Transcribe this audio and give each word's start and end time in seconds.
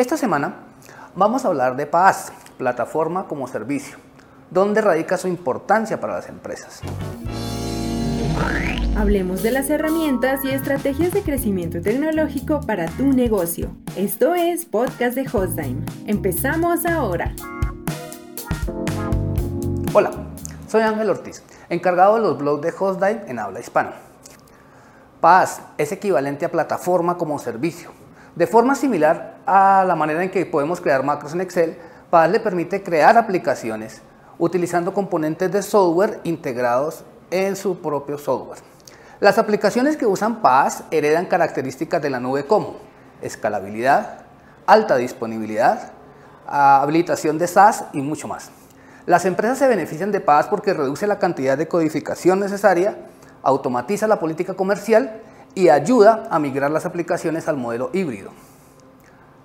Esta 0.00 0.16
semana 0.16 0.54
vamos 1.14 1.44
a 1.44 1.48
hablar 1.48 1.76
de 1.76 1.84
PaaS, 1.84 2.32
plataforma 2.56 3.26
como 3.28 3.46
servicio, 3.46 3.98
donde 4.50 4.80
radica 4.80 5.18
su 5.18 5.28
importancia 5.28 6.00
para 6.00 6.14
las 6.14 6.30
empresas. 6.30 6.80
Hablemos 8.96 9.42
de 9.42 9.50
las 9.50 9.68
herramientas 9.68 10.42
y 10.42 10.52
estrategias 10.52 11.12
de 11.12 11.20
crecimiento 11.20 11.82
tecnológico 11.82 12.62
para 12.62 12.86
tu 12.86 13.12
negocio. 13.12 13.76
Esto 13.94 14.34
es 14.34 14.64
Podcast 14.64 15.16
de 15.16 15.28
Hostime. 15.30 15.84
Empezamos 16.06 16.86
ahora. 16.86 17.34
Hola, 19.92 20.12
soy 20.66 20.80
Ángel 20.80 21.10
Ortiz, 21.10 21.42
encargado 21.68 22.14
de 22.14 22.22
los 22.22 22.38
blogs 22.38 22.62
de 22.62 22.72
Hostime 22.72 23.24
en 23.26 23.38
habla 23.38 23.60
hispana. 23.60 23.92
PaaS 25.20 25.60
es 25.76 25.92
equivalente 25.92 26.46
a 26.46 26.50
plataforma 26.50 27.18
como 27.18 27.38
servicio. 27.38 27.90
De 28.34 28.46
forma 28.46 28.74
similar 28.74 29.38
a 29.46 29.84
la 29.86 29.96
manera 29.96 30.22
en 30.22 30.30
que 30.30 30.46
podemos 30.46 30.80
crear 30.80 31.02
macros 31.02 31.32
en 31.32 31.40
Excel, 31.40 31.76
PaaS 32.10 32.30
le 32.30 32.40
permite 32.40 32.82
crear 32.82 33.16
aplicaciones 33.16 34.02
utilizando 34.38 34.94
componentes 34.94 35.50
de 35.52 35.62
software 35.62 36.20
integrados 36.24 37.04
en 37.30 37.56
su 37.56 37.80
propio 37.80 38.18
software. 38.18 38.60
Las 39.20 39.38
aplicaciones 39.38 39.96
que 39.96 40.06
usan 40.06 40.40
PaaS 40.40 40.84
heredan 40.90 41.26
características 41.26 42.00
de 42.00 42.10
la 42.10 42.20
nube 42.20 42.46
como 42.46 42.76
escalabilidad, 43.20 44.20
alta 44.66 44.96
disponibilidad, 44.96 45.92
habilitación 46.46 47.36
de 47.36 47.46
SaaS 47.46 47.84
y 47.92 48.00
mucho 48.00 48.28
más. 48.28 48.50
Las 49.06 49.24
empresas 49.24 49.58
se 49.58 49.68
benefician 49.68 50.12
de 50.12 50.20
PaaS 50.20 50.46
porque 50.46 50.72
reduce 50.72 51.06
la 51.06 51.18
cantidad 51.18 51.58
de 51.58 51.68
codificación 51.68 52.40
necesaria, 52.40 52.96
automatiza 53.42 54.06
la 54.06 54.18
política 54.18 54.54
comercial 54.54 55.20
y 55.54 55.68
ayuda 55.68 56.28
a 56.30 56.38
migrar 56.38 56.70
las 56.70 56.86
aplicaciones 56.86 57.48
al 57.48 57.56
modelo 57.56 57.90
híbrido. 57.92 58.30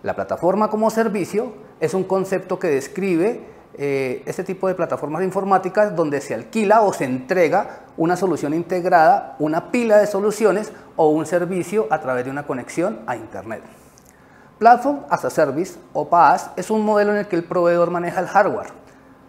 La 0.03 0.15
plataforma 0.15 0.69
como 0.69 0.89
servicio 0.89 1.53
es 1.79 1.93
un 1.93 2.03
concepto 2.03 2.59
que 2.59 2.67
describe 2.67 3.41
eh, 3.77 4.23
este 4.25 4.43
tipo 4.43 4.67
de 4.67 4.75
plataformas 4.75 5.23
informáticas 5.23 5.95
donde 5.95 6.21
se 6.21 6.33
alquila 6.33 6.81
o 6.81 6.93
se 6.93 7.03
entrega 7.03 7.81
una 7.97 8.15
solución 8.15 8.53
integrada, 8.53 9.35
una 9.39 9.71
pila 9.71 9.97
de 9.97 10.07
soluciones 10.07 10.71
o 10.95 11.09
un 11.09 11.25
servicio 11.25 11.87
a 11.89 11.99
través 11.99 12.23
de 12.23 12.31
una 12.31 12.47
conexión 12.47 13.01
a 13.07 13.17
Internet. 13.17 13.63
Platform 14.59 15.01
as 15.09 15.25
a 15.25 15.29
Service 15.29 15.77
o 15.91 16.07
PaaS 16.07 16.51
es 16.55 16.69
un 16.69 16.85
modelo 16.85 17.11
en 17.11 17.17
el 17.17 17.27
que 17.27 17.35
el 17.35 17.43
proveedor 17.43 17.91
maneja 17.91 18.21
el 18.21 18.27
hardware, 18.27 18.69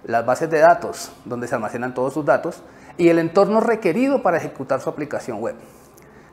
las 0.04 0.24
bases 0.24 0.48
de 0.48 0.60
datos 0.60 1.10
donde 1.24 1.48
se 1.48 1.56
almacenan 1.56 1.94
todos 1.94 2.14
sus 2.14 2.24
datos 2.24 2.62
y 2.96 3.08
el 3.08 3.18
entorno 3.18 3.60
requerido 3.60 4.22
para 4.22 4.36
ejecutar 4.36 4.80
su 4.80 4.88
aplicación 4.88 5.40
web. 5.40 5.56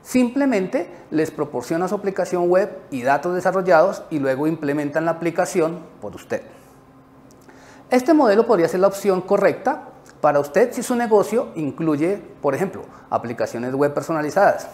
Simplemente 0.04 0.90
les 1.12 1.32
proporciona 1.32 1.88
su 1.88 1.96
aplicación 1.96 2.50
web 2.50 2.78
y 2.92 3.04
datos 3.04 3.34
desarrollados 3.34 4.04
y 4.10 4.20
luego 4.20 4.48
implementan 4.48 5.06
la 5.06 5.12
aplicación 5.12 5.80
por 6.02 6.14
usted. 6.14 6.42
Este 7.90 8.14
modelo 8.14 8.46
podría 8.46 8.68
ser 8.68 8.82
la 8.82 8.88
opción 8.88 9.22
correcta 9.22 9.90
para 10.20 10.40
usted 10.40 10.74
si 10.74 10.84
su 10.84 10.96
negocio 10.96 11.50
incluye, 11.56 12.22
por 12.42 12.54
ejemplo, 12.54 12.84
aplicaciones 13.10 13.74
web 13.74 13.94
personalizadas. 13.94 14.68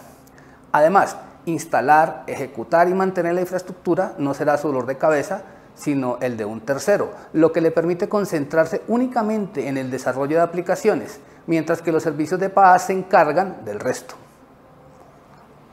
Además, 0.72 1.16
instalar, 1.44 2.24
ejecutar 2.26 2.88
y 2.88 2.94
mantener 2.94 3.34
la 3.34 3.40
infraestructura 3.42 4.14
no 4.18 4.34
será 4.34 4.58
su 4.58 4.68
dolor 4.68 4.86
de 4.86 4.98
cabeza, 4.98 5.42
sino 5.74 6.18
el 6.20 6.36
de 6.36 6.44
un 6.44 6.60
tercero, 6.60 7.10
lo 7.32 7.52
que 7.52 7.60
le 7.60 7.70
permite 7.70 8.08
concentrarse 8.08 8.82
únicamente 8.88 9.68
en 9.68 9.76
el 9.76 9.90
desarrollo 9.90 10.36
de 10.36 10.42
aplicaciones, 10.42 11.20
mientras 11.46 11.82
que 11.82 11.92
los 11.92 12.02
servicios 12.02 12.40
de 12.40 12.50
PaaS 12.50 12.86
se 12.86 12.92
encargan 12.92 13.64
del 13.64 13.78
resto. 13.80 14.16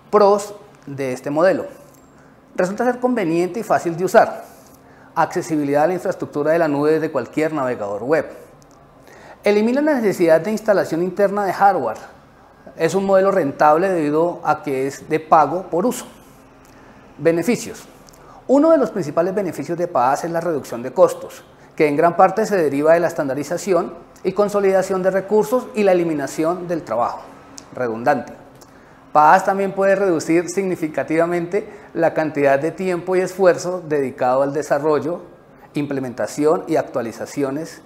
Pros 0.09 0.53
de 0.85 1.11
este 1.11 1.29
modelo. 1.29 1.65
Resulta 2.55 2.85
ser 2.85 2.99
conveniente 2.99 3.59
y 3.59 3.63
fácil 3.63 3.97
de 3.97 4.05
usar 4.05 4.45
accesibilidad 5.15 5.83
a 5.83 5.87
la 5.87 5.95
infraestructura 5.95 6.51
de 6.51 6.59
la 6.59 6.67
nube 6.67 6.93
desde 6.93 7.11
cualquier 7.11 7.51
navegador 7.51 8.03
web. 8.03 8.25
Elimina 9.43 9.81
la 9.81 9.95
necesidad 9.95 10.39
de 10.39 10.51
instalación 10.51 11.03
interna 11.03 11.43
de 11.43 11.53
hardware. 11.53 11.97
Es 12.75 12.95
un 12.95 13.05
modelo 13.05 13.31
rentable 13.31 13.89
debido 13.89 14.39
a 14.43 14.63
que 14.63 14.87
es 14.87 15.09
de 15.09 15.19
pago 15.19 15.63
por 15.63 15.85
uso. 15.85 16.05
Beneficios. 17.17 17.83
Uno 18.47 18.71
de 18.71 18.77
los 18.77 18.91
principales 18.91 19.35
beneficios 19.35 19.77
de 19.77 19.87
PaaS 19.87 20.23
es 20.23 20.31
la 20.31 20.39
reducción 20.39 20.83
de 20.83 20.93
costos, 20.93 21.43
que 21.75 21.87
en 21.87 21.97
gran 21.97 22.15
parte 22.15 22.45
se 22.45 22.55
deriva 22.55 22.93
de 22.93 22.99
la 22.99 23.07
estandarización 23.07 23.93
y 24.23 24.31
consolidación 24.31 25.03
de 25.03 25.11
recursos 25.11 25.67
y 25.75 25.83
la 25.83 25.91
eliminación 25.91 26.67
del 26.67 26.83
trabajo 26.83 27.21
redundante. 27.73 28.46
PaaS 29.17 29.45
también 29.45 29.71
puede 29.71 29.95
reducir 29.95 30.47
significativamente 30.47 31.67
la 31.95 32.13
cantidad 32.13 32.59
de 32.59 32.69
tiempo 32.69 33.15
y 33.15 33.21
esfuerzo 33.21 33.81
dedicado 33.81 34.43
al 34.43 34.53
desarrollo, 34.53 35.21
implementación 35.73 36.65
y 36.67 36.75
actualizaciones. 36.75 37.81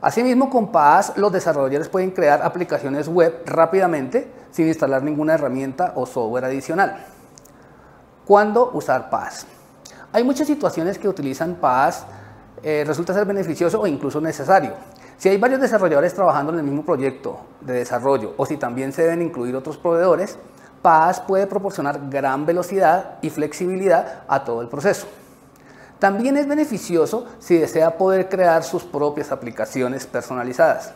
Asimismo, 0.00 0.48
con 0.48 0.72
PaaS 0.72 1.12
los 1.18 1.30
desarrolladores 1.30 1.90
pueden 1.90 2.12
crear 2.12 2.40
aplicaciones 2.42 3.06
web 3.06 3.42
rápidamente 3.44 4.32
sin 4.50 4.66
instalar 4.66 5.02
ninguna 5.02 5.34
herramienta 5.34 5.92
o 5.94 6.06
software 6.06 6.46
adicional. 6.46 7.04
¿Cuándo 8.24 8.70
usar 8.72 9.10
PaaS? 9.10 9.46
Hay 10.10 10.24
muchas 10.24 10.46
situaciones 10.46 10.98
que 10.98 11.06
utilizan 11.06 11.56
PaaS, 11.56 12.06
eh, 12.62 12.84
resulta 12.86 13.12
ser 13.12 13.26
beneficioso 13.26 13.78
o 13.78 13.86
incluso 13.86 14.22
necesario. 14.22 14.72
Si 15.20 15.28
hay 15.28 15.36
varios 15.36 15.60
desarrolladores 15.60 16.14
trabajando 16.14 16.50
en 16.50 16.60
el 16.60 16.64
mismo 16.64 16.82
proyecto 16.82 17.40
de 17.60 17.74
desarrollo 17.74 18.32
o 18.38 18.46
si 18.46 18.56
también 18.56 18.90
se 18.94 19.02
deben 19.02 19.20
incluir 19.20 19.54
otros 19.54 19.76
proveedores, 19.76 20.38
PaaS 20.80 21.20
puede 21.20 21.46
proporcionar 21.46 22.08
gran 22.08 22.46
velocidad 22.46 23.18
y 23.20 23.28
flexibilidad 23.28 24.22
a 24.28 24.44
todo 24.44 24.62
el 24.62 24.68
proceso. 24.68 25.06
También 25.98 26.38
es 26.38 26.48
beneficioso 26.48 27.26
si 27.38 27.58
desea 27.58 27.98
poder 27.98 28.30
crear 28.30 28.64
sus 28.64 28.84
propias 28.84 29.30
aplicaciones 29.30 30.06
personalizadas. 30.06 30.94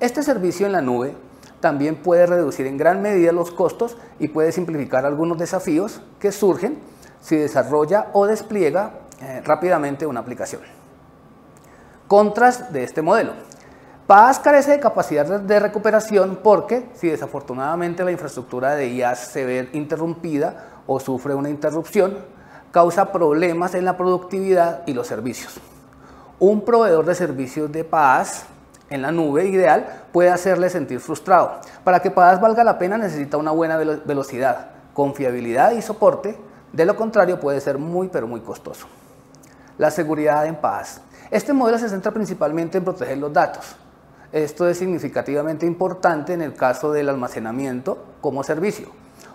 Este 0.00 0.22
servicio 0.22 0.66
en 0.66 0.72
la 0.72 0.82
nube 0.82 1.14
también 1.58 1.96
puede 1.96 2.26
reducir 2.26 2.66
en 2.66 2.76
gran 2.76 3.00
medida 3.00 3.32
los 3.32 3.52
costos 3.52 3.96
y 4.18 4.28
puede 4.28 4.52
simplificar 4.52 5.06
algunos 5.06 5.38
desafíos 5.38 6.02
que 6.20 6.30
surgen 6.30 6.78
si 7.22 7.36
desarrolla 7.36 8.08
o 8.12 8.26
despliega 8.26 8.90
eh, 9.22 9.40
rápidamente 9.42 10.04
una 10.04 10.20
aplicación. 10.20 10.75
Contras 12.08 12.72
de 12.72 12.84
este 12.84 13.02
modelo. 13.02 13.32
PaaS 14.06 14.38
carece 14.38 14.70
de 14.70 14.78
capacidad 14.78 15.26
de 15.40 15.58
recuperación 15.58 16.38
porque 16.40 16.88
si 16.94 17.08
desafortunadamente 17.08 18.04
la 18.04 18.12
infraestructura 18.12 18.76
de 18.76 18.88
IaaS 18.90 19.18
se 19.18 19.44
ve 19.44 19.68
interrumpida 19.72 20.82
o 20.86 21.00
sufre 21.00 21.34
una 21.34 21.50
interrupción, 21.50 22.18
causa 22.70 23.10
problemas 23.10 23.74
en 23.74 23.84
la 23.84 23.96
productividad 23.96 24.82
y 24.86 24.94
los 24.94 25.08
servicios. 25.08 25.58
Un 26.38 26.60
proveedor 26.60 27.06
de 27.06 27.16
servicios 27.16 27.72
de 27.72 27.82
PaaS 27.82 28.44
en 28.88 29.02
la 29.02 29.10
nube 29.10 29.46
ideal 29.46 30.04
puede 30.12 30.30
hacerle 30.30 30.70
sentir 30.70 31.00
frustrado. 31.00 31.60
Para 31.82 31.98
que 31.98 32.12
PaaS 32.12 32.40
valga 32.40 32.62
la 32.62 32.78
pena 32.78 32.96
necesita 32.98 33.36
una 33.36 33.50
buena 33.50 33.76
velocidad, 33.78 34.68
confiabilidad 34.94 35.72
y 35.72 35.82
soporte, 35.82 36.38
de 36.72 36.84
lo 36.84 36.94
contrario 36.94 37.40
puede 37.40 37.60
ser 37.60 37.78
muy 37.78 38.06
pero 38.06 38.28
muy 38.28 38.42
costoso. 38.42 38.86
La 39.78 39.90
seguridad 39.90 40.46
en 40.46 40.54
PaaS. 40.54 41.00
Este 41.30 41.52
modelo 41.52 41.78
se 41.78 41.88
centra 41.88 42.12
principalmente 42.12 42.78
en 42.78 42.84
proteger 42.84 43.18
los 43.18 43.32
datos. 43.32 43.76
Esto 44.32 44.68
es 44.68 44.78
significativamente 44.78 45.66
importante 45.66 46.32
en 46.32 46.42
el 46.42 46.54
caso 46.54 46.92
del 46.92 47.08
almacenamiento 47.08 48.04
como 48.20 48.42
servicio. 48.42 48.88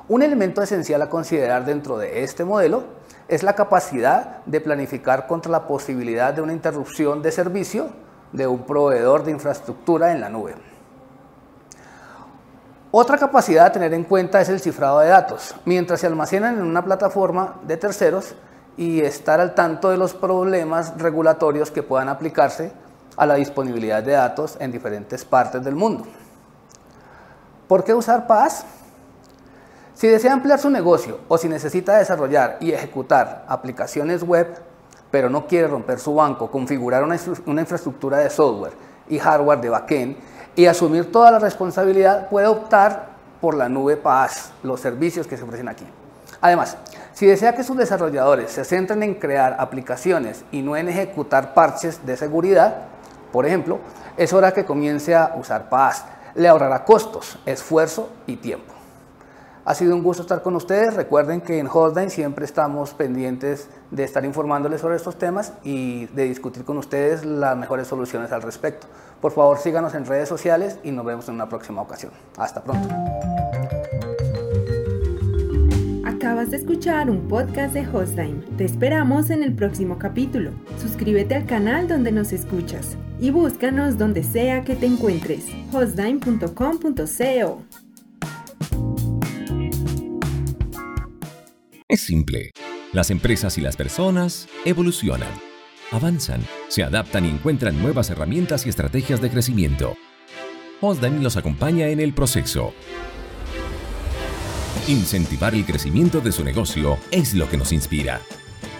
Un 0.07 0.21
elemento 0.23 0.61
esencial 0.61 1.01
a 1.01 1.09
considerar 1.09 1.65
dentro 1.65 1.97
de 1.97 2.23
este 2.23 2.43
modelo 2.43 2.83
es 3.27 3.43
la 3.43 3.53
capacidad 3.53 4.43
de 4.45 4.61
planificar 4.61 5.27
contra 5.27 5.51
la 5.51 5.67
posibilidad 5.67 6.33
de 6.33 6.41
una 6.41 6.53
interrupción 6.53 7.21
de 7.21 7.31
servicio 7.31 7.89
de 8.31 8.47
un 8.47 8.65
proveedor 8.65 9.23
de 9.23 9.31
infraestructura 9.31 10.11
en 10.11 10.21
la 10.21 10.29
nube. 10.29 10.55
Otra 12.91 13.17
capacidad 13.17 13.67
a 13.67 13.71
tener 13.71 13.93
en 13.93 14.03
cuenta 14.03 14.41
es 14.41 14.49
el 14.49 14.59
cifrado 14.59 14.99
de 14.99 15.07
datos. 15.07 15.55
Mientras 15.63 16.01
se 16.01 16.07
almacenan 16.07 16.55
en 16.55 16.65
una 16.65 16.83
plataforma 16.83 17.55
de 17.65 17.77
terceros, 17.77 18.35
y 18.77 19.01
estar 19.01 19.39
al 19.39 19.53
tanto 19.53 19.89
de 19.89 19.97
los 19.97 20.13
problemas 20.13 20.97
regulatorios 20.97 21.71
que 21.71 21.83
puedan 21.83 22.09
aplicarse 22.09 22.71
a 23.17 23.25
la 23.25 23.35
disponibilidad 23.35 24.01
de 24.01 24.13
datos 24.13 24.57
en 24.59 24.71
diferentes 24.71 25.25
partes 25.25 25.63
del 25.63 25.75
mundo. 25.75 26.05
¿Por 27.67 27.83
qué 27.83 27.93
usar 27.93 28.27
PaaS? 28.27 28.65
Si 29.93 30.07
desea 30.07 30.33
ampliar 30.33 30.59
su 30.59 30.69
negocio 30.69 31.19
o 31.27 31.37
si 31.37 31.47
necesita 31.47 31.97
desarrollar 31.97 32.57
y 32.59 32.71
ejecutar 32.71 33.45
aplicaciones 33.47 34.23
web, 34.23 34.47
pero 35.11 35.29
no 35.29 35.45
quiere 35.45 35.67
romper 35.67 35.99
su 35.99 36.15
banco, 36.15 36.49
configurar 36.49 37.03
una, 37.03 37.15
infraestructura 37.15 38.17
de 38.17 38.29
software 38.29 38.73
y 39.09 39.19
hardware 39.19 39.61
de 39.61 39.69
backend 39.69 40.17
y 40.55 40.65
asumir 40.65 41.11
toda 41.11 41.31
la 41.31 41.39
responsabilidad, 41.39 42.29
puede 42.29 42.47
optar 42.47 43.09
por 43.39 43.55
la 43.55 43.69
nube 43.69 43.97
PaaS, 43.97 44.51
los 44.63 44.79
servicios 44.79 45.27
que 45.27 45.37
se 45.37 45.43
ofrecen 45.43 45.67
aquí. 45.67 45.85
Además, 46.41 46.77
si 47.13 47.27
desea 47.27 47.55
que 47.55 47.63
sus 47.63 47.77
desarrolladores 47.77 48.51
se 48.51 48.65
centren 48.65 49.03
en 49.03 49.15
crear 49.15 49.55
aplicaciones 49.59 50.43
y 50.51 50.61
no 50.61 50.75
en 50.75 50.89
ejecutar 50.89 51.53
parches 51.53 52.05
de 52.05 52.17
seguridad, 52.17 52.87
por 53.31 53.45
ejemplo, 53.45 53.79
es 54.17 54.33
hora 54.33 54.51
que 54.51 54.65
comience 54.65 55.15
a 55.15 55.35
usar 55.37 55.69
PaaS. 55.69 56.03
Le 56.35 56.47
ahorrará 56.47 56.83
costos, 56.83 57.39
esfuerzo 57.45 58.09
y 58.25 58.37
tiempo. 58.37 58.73
Ha 59.63 59.75
sido 59.75 59.95
un 59.95 60.01
gusto 60.01 60.23
estar 60.23 60.41
con 60.41 60.55
ustedes. 60.55 60.95
Recuerden 60.95 61.41
que 61.41 61.59
en 61.59 61.67
Hotline 61.67 62.09
siempre 62.09 62.45
estamos 62.45 62.93
pendientes 62.95 63.69
de 63.91 64.03
estar 64.03 64.25
informándoles 64.25 64.81
sobre 64.81 64.95
estos 64.95 65.17
temas 65.17 65.53
y 65.63 66.07
de 66.07 66.23
discutir 66.23 66.65
con 66.65 66.77
ustedes 66.77 67.23
las 67.23 67.55
mejores 67.55 67.87
soluciones 67.87 68.31
al 68.31 68.41
respecto. 68.41 68.87
Por 69.21 69.31
favor, 69.31 69.59
síganos 69.59 69.93
en 69.93 70.05
redes 70.05 70.27
sociales 70.27 70.79
y 70.81 70.91
nos 70.91 71.05
vemos 71.05 71.29
en 71.29 71.35
una 71.35 71.47
próxima 71.47 71.81
ocasión. 71.81 72.11
Hasta 72.37 72.63
pronto. 72.63 72.89
Acabas 76.21 76.51
de 76.51 76.57
escuchar 76.57 77.09
un 77.09 77.27
podcast 77.27 77.73
de 77.73 77.81
Hostime. 77.87 78.43
Te 78.55 78.63
esperamos 78.63 79.31
en 79.31 79.41
el 79.41 79.55
próximo 79.55 79.97
capítulo. 79.97 80.51
Suscríbete 80.79 81.33
al 81.33 81.47
canal 81.47 81.87
donde 81.87 82.11
nos 82.11 82.31
escuchas 82.31 82.95
y 83.19 83.31
búscanos 83.31 83.97
donde 83.97 84.21
sea 84.21 84.63
que 84.63 84.75
te 84.75 84.85
encuentres. 84.85 85.45
hostime.com.co 85.73 87.63
Es 91.87 92.01
simple. 92.01 92.51
Las 92.93 93.09
empresas 93.09 93.57
y 93.57 93.61
las 93.61 93.75
personas 93.75 94.47
evolucionan, 94.63 95.31
avanzan, 95.89 96.41
se 96.67 96.83
adaptan 96.83 97.25
y 97.25 97.29
encuentran 97.29 97.81
nuevas 97.81 98.11
herramientas 98.11 98.67
y 98.67 98.69
estrategias 98.69 99.21
de 99.23 99.31
crecimiento. 99.31 99.95
Hostime 100.81 101.23
los 101.23 101.35
acompaña 101.35 101.87
en 101.87 101.99
el 101.99 102.13
proceso 102.13 102.75
Incentivar 104.87 105.53
el 105.53 105.63
crecimiento 105.63 106.21
de 106.21 106.31
su 106.31 106.43
negocio 106.43 106.97
es 107.11 107.35
lo 107.35 107.47
que 107.47 107.55
nos 107.55 107.71
inspira. 107.71 108.19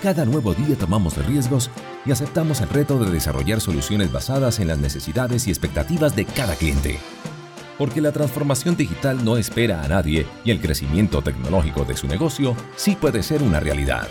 Cada 0.01 0.25
nuevo 0.25 0.55
día 0.55 0.75
tomamos 0.75 1.15
riesgos 1.27 1.69
y 2.05 2.11
aceptamos 2.11 2.59
el 2.61 2.69
reto 2.69 2.97
de 2.97 3.11
desarrollar 3.11 3.61
soluciones 3.61 4.11
basadas 4.11 4.59
en 4.59 4.67
las 4.67 4.79
necesidades 4.79 5.47
y 5.47 5.51
expectativas 5.51 6.15
de 6.15 6.25
cada 6.25 6.55
cliente. 6.55 6.97
Porque 7.77 8.01
la 8.01 8.11
transformación 8.11 8.75
digital 8.75 9.23
no 9.23 9.37
espera 9.37 9.83
a 9.83 9.87
nadie 9.87 10.25
y 10.43 10.49
el 10.49 10.59
crecimiento 10.59 11.21
tecnológico 11.21 11.85
de 11.85 11.95
su 11.95 12.07
negocio 12.07 12.55
sí 12.75 12.95
puede 12.95 13.21
ser 13.21 13.43
una 13.43 13.59
realidad. 13.59 14.07